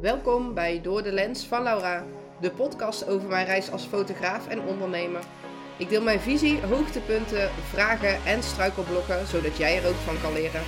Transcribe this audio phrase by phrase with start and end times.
[0.00, 2.04] Welkom bij Door de Lens van Laura,
[2.40, 5.22] de podcast over mijn reis als fotograaf en ondernemer.
[5.78, 10.62] Ik deel mijn visie, hoogtepunten, vragen en struikelblokken, zodat jij er ook van kan leren.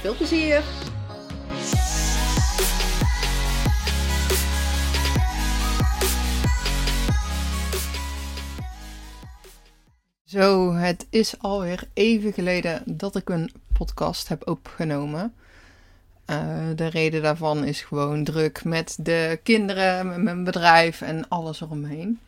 [0.00, 0.62] Veel plezier!
[10.24, 15.34] Zo, het is alweer even geleden dat ik een podcast heb opgenomen.
[16.30, 21.60] Uh, de reden daarvan is gewoon druk met de kinderen, met mijn bedrijf en alles
[21.60, 22.20] eromheen.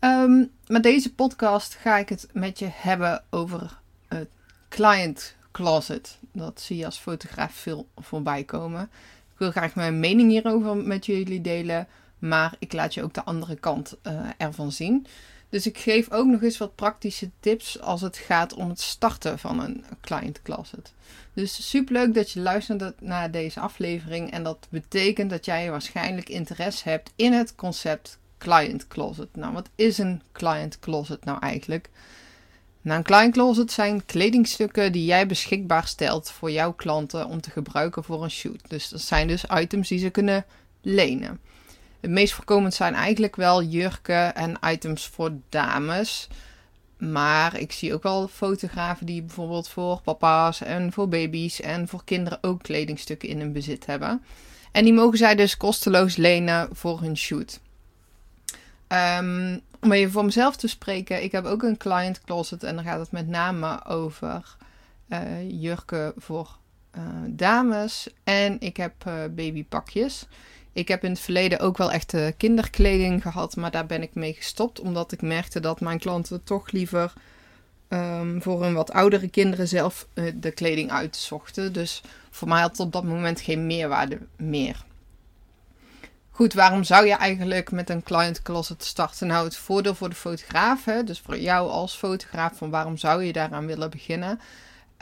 [0.00, 4.28] Um, met deze podcast ga ik het met je hebben over het
[4.68, 6.18] client closet.
[6.32, 8.82] Dat zie je als fotograaf veel voorbij komen.
[9.32, 13.24] Ik wil graag mijn mening hierover met jullie delen, maar ik laat je ook de
[13.24, 15.06] andere kant uh, ervan zien.
[15.50, 19.38] Dus ik geef ook nog eens wat praktische tips als het gaat om het starten
[19.38, 20.92] van een client closet.
[21.32, 24.30] Dus super leuk dat je luistert naar deze aflevering.
[24.30, 29.28] En dat betekent dat jij waarschijnlijk interesse hebt in het concept client closet.
[29.36, 31.88] Nou, wat is een client closet nou eigenlijk?
[32.82, 37.50] Nou, een client closet zijn kledingstukken die jij beschikbaar stelt voor jouw klanten om te
[37.50, 38.60] gebruiken voor een shoot.
[38.68, 40.44] Dus dat zijn dus items die ze kunnen
[40.82, 41.40] lenen.
[42.00, 46.28] Het meest voorkomend zijn eigenlijk wel jurken en items voor dames.
[46.98, 52.04] Maar ik zie ook wel fotografen die bijvoorbeeld voor papa's en voor baby's en voor
[52.04, 54.22] kinderen ook kledingstukken in hun bezit hebben.
[54.72, 57.60] En die mogen zij dus kosteloos lenen voor hun shoot.
[58.88, 62.84] Um, om even voor mezelf te spreken, ik heb ook een client closet en dan
[62.84, 64.56] gaat het met name over
[65.08, 66.56] uh, jurken voor
[66.96, 70.26] uh, dames en ik heb uh, babypakjes.
[70.72, 74.32] Ik heb in het verleden ook wel echt kinderkleding gehad, maar daar ben ik mee
[74.32, 74.80] gestopt.
[74.80, 77.12] Omdat ik merkte dat mijn klanten toch liever
[77.88, 81.72] um, voor hun wat oudere kinderen zelf uh, de kleding uitzochten.
[81.72, 84.84] Dus voor mij had het op dat moment geen meerwaarde meer.
[86.30, 89.26] Goed, waarom zou je eigenlijk met een client closet starten?
[89.26, 93.24] Nou, het voordeel voor de fotograaf, hè, dus voor jou als fotograaf, van waarom zou
[93.24, 94.40] je daaraan willen beginnen?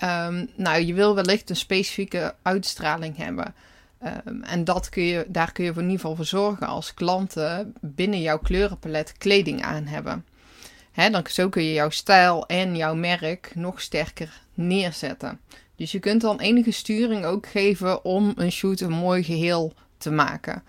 [0.05, 3.55] Um, nou, je wil wellicht een specifieke uitstraling hebben.
[4.27, 7.75] Um, en dat kun je, daar kun je in ieder geval voor zorgen als klanten
[7.81, 10.25] binnen jouw kleurenpalet kleding aan hebben.
[11.11, 15.41] Dan, zo kun je jouw stijl en jouw merk nog sterker neerzetten.
[15.77, 20.11] Dus je kunt dan enige sturing ook geven om een shoot een mooi geheel te
[20.11, 20.63] maken.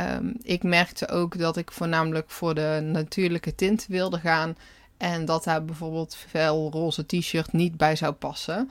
[0.00, 4.56] Um, ik merkte ook dat ik voornamelijk voor de natuurlijke tint wilde gaan.
[4.96, 8.70] En dat daar bijvoorbeeld veel roze t-shirt niet bij zou passen.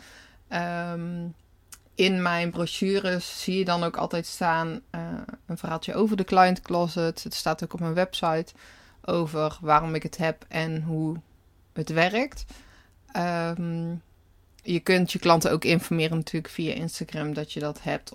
[0.93, 1.33] Um,
[1.95, 5.01] in mijn brochures zie je dan ook altijd staan uh,
[5.45, 7.23] een verhaaltje over de client closet.
[7.23, 8.53] Het staat ook op mijn website
[9.05, 11.15] over waarom ik het heb en hoe
[11.73, 12.45] het werkt.
[13.17, 14.01] Um,
[14.61, 18.11] je kunt je klanten ook informeren natuurlijk via Instagram dat je dat hebt.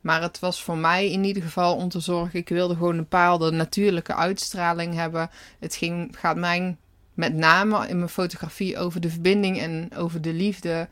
[0.00, 2.38] Maar het was voor mij in ieder geval om te zorgen.
[2.38, 5.30] Ik wilde gewoon een bepaalde natuurlijke uitstraling hebben.
[5.58, 6.76] Het ging, gaat mij
[7.14, 10.88] met name in mijn fotografie over de verbinding en over de liefde.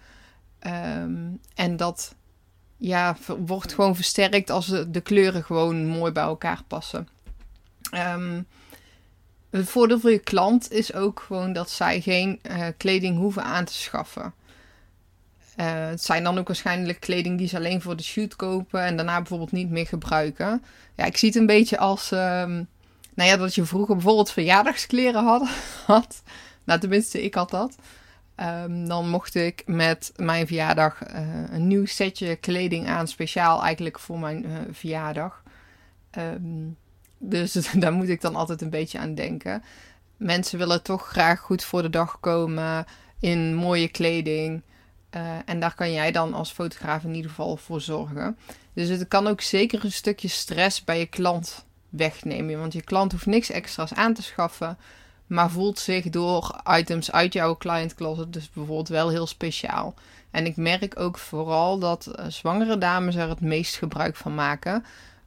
[0.67, 2.15] Um, en dat
[2.83, 7.09] ja, wordt gewoon versterkt als de kleuren gewoon mooi bij elkaar passen.
[7.95, 8.47] Um,
[9.51, 13.65] het voordeel voor je klant is ook gewoon dat zij geen uh, kleding hoeven aan
[13.65, 14.35] te schaffen.
[15.57, 18.97] Uh, het zijn dan ook waarschijnlijk kleding die ze alleen voor de shoot kopen en
[18.97, 20.65] daarna bijvoorbeeld niet meer gebruiken.
[20.97, 22.69] Ja, ik zie het een beetje als, um,
[23.15, 25.49] nou ja, dat je vroeger bijvoorbeeld verjaardagskleren had.
[25.87, 26.23] had.
[26.65, 27.77] Nou, tenminste, ik had dat.
[28.37, 31.19] Um, dan mocht ik met mijn verjaardag uh,
[31.51, 35.43] een nieuw setje kleding aan, speciaal eigenlijk voor mijn uh, verjaardag.
[36.19, 36.77] Um,
[37.19, 39.63] dus daar moet ik dan altijd een beetje aan denken.
[40.17, 42.85] Mensen willen toch graag goed voor de dag komen
[43.21, 44.63] in mooie kleding.
[45.17, 48.39] Uh, en daar kan jij dan als fotograaf in ieder geval voor zorgen.
[48.73, 52.59] Dus het kan ook zeker een stukje stress bij je klant wegnemen.
[52.59, 54.79] Want je klant hoeft niks extra's aan te schaffen
[55.33, 59.95] maar voelt zich door items uit jouw client closet dus bijvoorbeeld wel heel speciaal.
[60.31, 64.85] En ik merk ook vooral dat uh, zwangere dames er het meest gebruik van maken.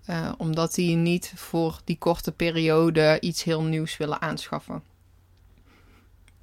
[0.10, 4.84] Uh, omdat die niet voor die korte periode iets heel nieuws willen aanschaffen.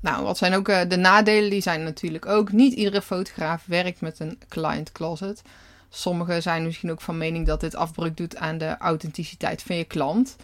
[0.01, 1.51] Nou, wat zijn ook uh, de nadelen?
[1.51, 2.53] Die zijn natuurlijk ook.
[2.53, 5.43] Niet iedere fotograaf werkt met een client closet.
[5.89, 9.85] Sommigen zijn misschien ook van mening dat dit afbreuk doet aan de authenticiteit van je
[9.85, 10.37] klant.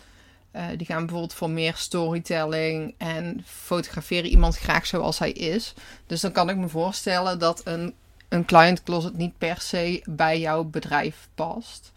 [0.53, 5.75] Uh, die gaan bijvoorbeeld voor meer storytelling en fotograferen iemand graag zoals hij is.
[6.07, 7.95] Dus dan kan ik me voorstellen dat een,
[8.29, 11.93] een client closet niet per se bij jouw bedrijf past.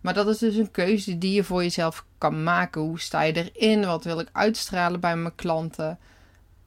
[0.00, 2.80] Maar dat is dus een keuze die je voor jezelf kan maken.
[2.80, 3.86] Hoe sta je erin?
[3.86, 5.98] Wat wil ik uitstralen bij mijn klanten?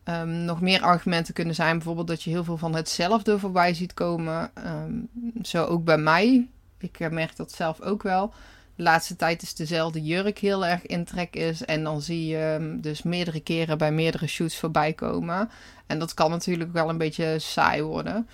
[0.03, 3.93] Um, nog meer argumenten kunnen zijn bijvoorbeeld dat je heel veel van hetzelfde voorbij ziet
[3.93, 4.51] komen.
[4.65, 5.09] Um,
[5.41, 6.47] zo ook bij mij.
[6.77, 8.33] Ik merk dat zelf ook wel
[8.77, 11.65] de laatste tijd is dezelfde jurk heel erg in trek is.
[11.65, 15.49] En dan zie je hem dus meerdere keren bij meerdere shoots voorbij komen.
[15.87, 18.27] En dat kan natuurlijk wel een beetje saai worden.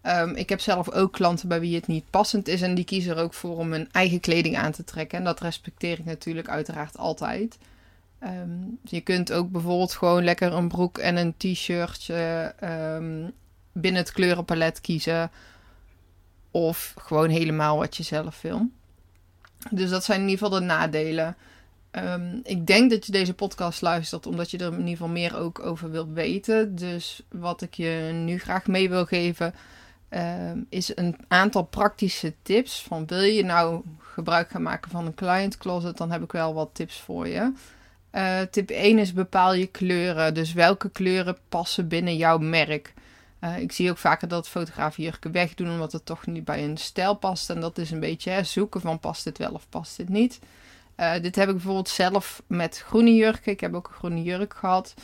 [0.00, 2.62] Ehm, ik heb zelf ook klanten bij wie het niet passend is.
[2.62, 5.18] En die kiezen er ook voor om hun eigen kleding aan te trekken.
[5.18, 7.58] En dat respecteer ik natuurlijk uiteraard altijd.
[8.18, 8.50] Ehm,
[8.82, 13.32] je kunt ook bijvoorbeeld gewoon lekker een broek en een t-shirtje um,
[13.72, 15.30] binnen het kleurenpalet kiezen.
[16.50, 18.70] Of gewoon helemaal wat je zelf wil.
[19.70, 21.36] Dus dat zijn in ieder geval de nadelen.
[21.90, 25.36] Ehm, ik denk dat je deze podcast luistert omdat je er in ieder geval meer
[25.36, 26.74] ook over wilt weten.
[26.74, 29.54] Dus wat ik je nu graag mee wil geven
[30.08, 32.82] ehm, is een aantal praktische tips.
[32.82, 36.54] Van wil je nou gebruik gaan maken van een client closet, dan heb ik wel
[36.54, 37.52] wat tips voor je.
[38.14, 40.34] Uh, tip 1 is bepaal je kleuren.
[40.34, 42.92] Dus welke kleuren passen binnen jouw merk.
[43.40, 46.76] Uh, ik zie ook vaker dat fotografen jurken wegdoen omdat het toch niet bij hun
[46.76, 47.50] stijl past.
[47.50, 50.38] En dat is een beetje hè, zoeken van past dit wel of past dit niet.
[50.96, 53.52] Uh, dit heb ik bijvoorbeeld zelf met groene jurken.
[53.52, 54.94] Ik heb ook een groene jurk gehad.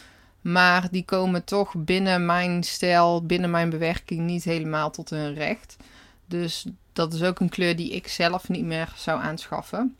[0.40, 5.76] Maar die komen toch binnen mijn stijl, binnen mijn bewerking niet helemaal tot hun recht.
[6.26, 9.96] Dus dat is ook een kleur die ik zelf niet meer zou aanschaffen.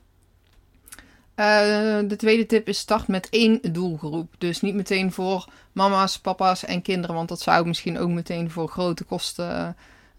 [1.36, 4.34] Uh, de tweede tip is start met één doelgroep.
[4.38, 7.16] Dus niet meteen voor mama's, papa's en kinderen.
[7.16, 9.50] Want dat zou misschien ook meteen voor grote kosten.
[9.50, 9.68] Uh,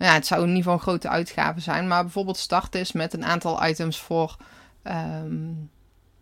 [0.08, 1.88] ja, het zou in ieder geval grote uitgave zijn.
[1.88, 4.38] Maar bijvoorbeeld start eens met een aantal items voor
[4.84, 5.70] um,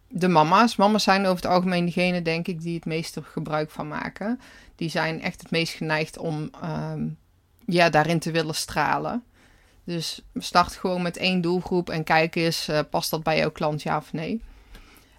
[0.07, 0.75] de mama's.
[0.75, 4.39] Mama's zijn over het algemeen degene, denk ik, die het meeste gebruik van maken.
[4.75, 7.17] Die zijn echt het meest geneigd om um,
[7.65, 9.23] ja, daarin te willen stralen.
[9.83, 13.81] Dus start gewoon met één doelgroep en kijk eens, uh, past dat bij jouw klant
[13.81, 14.41] ja of nee.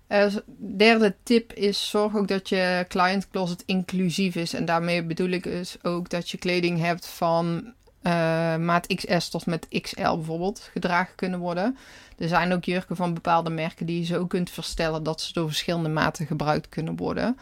[0.08, 4.54] Uh, derde tip is zorg ook dat je client closet inclusief is.
[4.54, 7.72] En daarmee bedoel ik dus ook dat je kleding hebt van
[8.02, 11.76] uh, maat XS tot met XL bijvoorbeeld gedragen kunnen worden.
[12.18, 15.46] Er zijn ook jurken van bepaalde merken die je zo kunt verstellen dat ze door
[15.46, 17.38] verschillende maten gebruikt kunnen worden.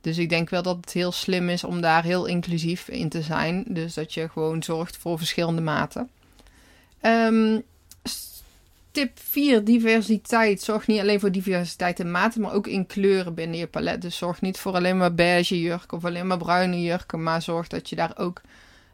[0.00, 3.22] Dus ik denk wel dat het heel slim is om daar heel inclusief in te
[3.22, 3.64] zijn.
[3.68, 6.10] Dus dat je gewoon zorgt voor verschillende maten.
[7.02, 7.62] Um,
[8.96, 10.62] tip 4, diversiteit.
[10.62, 14.02] Zorg niet alleen voor diversiteit in maten, maar ook in kleuren binnen je palet.
[14.02, 17.66] Dus zorg niet voor alleen maar beige jurken of alleen maar bruine jurken, maar zorg
[17.66, 18.40] dat je daar ook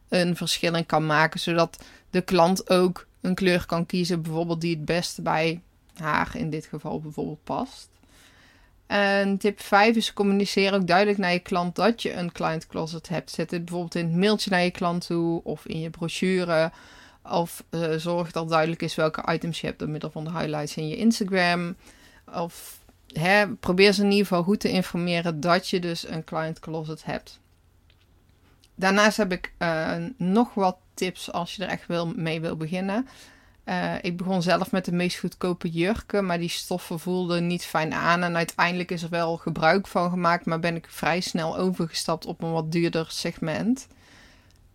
[0.08, 4.76] een verschil in kan maken, zodat de klant ook een kleur kan kiezen, bijvoorbeeld die
[4.76, 5.60] het beste bij
[5.94, 7.88] haar in dit geval bijvoorbeeld past.
[8.86, 13.08] En tip 5 is communiceer ook duidelijk naar je klant dat je een client closet
[13.08, 13.30] hebt.
[13.30, 16.72] Zet het bijvoorbeeld in het mailtje naar je klant toe of in je brochure.
[17.30, 20.76] Of uh, zorg dat duidelijk is welke items je hebt door middel van de highlights
[20.76, 21.76] in je Instagram.
[22.34, 22.80] Of
[23.12, 27.04] hè, probeer ze in ieder geval goed te informeren dat je dus een client closet
[27.04, 27.40] hebt.
[28.74, 33.08] Daarnaast heb ik uh, nog wat tips als je er echt wil, mee wil beginnen.
[33.64, 37.94] Uh, ik begon zelf met de meest goedkope jurken, maar die stoffen voelden niet fijn
[37.94, 38.22] aan.
[38.22, 42.42] En uiteindelijk is er wel gebruik van gemaakt, maar ben ik vrij snel overgestapt op
[42.42, 43.86] een wat duurder segment.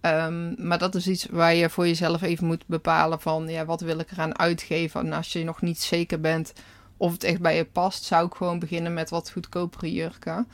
[0.02, 3.82] Um, maar dat is iets waar je voor jezelf even moet bepalen van ja, wat
[3.82, 5.06] wil ik eraan uitgeven.
[5.06, 6.54] En als je nog niet zeker bent
[6.98, 10.48] of het echt bij je past, zou ik gewoon beginnen met wat goedkopere jurken.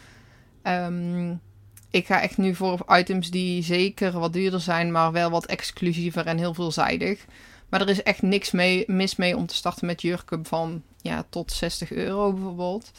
[0.63, 1.41] Um,
[1.89, 6.25] ik ga echt nu voor items die zeker wat duurder zijn, maar wel wat exclusiever
[6.25, 7.25] en heel veelzijdig.
[7.69, 11.25] Maar er is echt niks mee, mis mee om te starten met jurken van ja,
[11.29, 12.91] tot 60 euro bijvoorbeeld.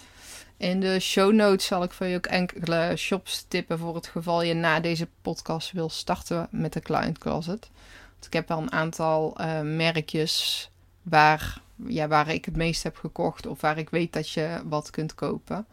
[0.56, 4.42] In de show notes zal ik voor je ook enkele shops tippen voor het geval
[4.42, 7.70] je na deze podcast wil starten met de Client Closet.
[8.12, 10.70] Want ik heb wel een aantal uh, merkjes
[11.02, 14.90] waar, ja, waar ik het meest heb gekocht of waar ik weet dat je wat
[14.90, 15.66] kunt kopen.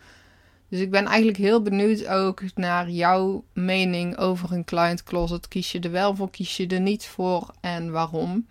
[0.70, 5.48] Dus ik ben eigenlijk heel benieuwd ook naar jouw mening over een client closet.
[5.48, 8.48] Kies je er wel voor, kies je er niet voor en waarom?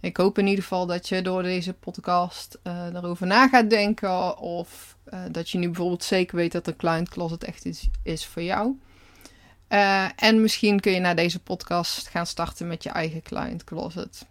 [0.00, 4.38] Ik hoop in ieder geval dat je door deze podcast uh, na gaat denken.
[4.38, 8.26] Of uh, dat je nu bijvoorbeeld zeker weet dat een client closet echt is, is
[8.26, 8.78] voor jou.
[9.68, 14.26] Uh, en misschien kun je na deze podcast gaan starten met je eigen client closet.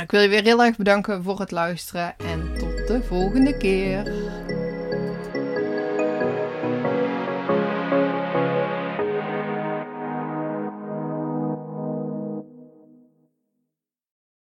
[0.00, 4.12] Ik wil je weer heel erg bedanken voor het luisteren en tot de volgende keer.